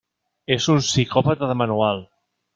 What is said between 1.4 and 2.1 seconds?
de manual.